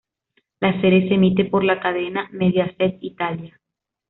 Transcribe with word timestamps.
La 0.59 0.81
serie 0.81 1.07
se 1.07 1.13
emite 1.13 1.45
por 1.45 1.63
la 1.63 1.79
cadena 1.79 2.27
Mediaset 2.31 2.97
Italia. 3.01 3.61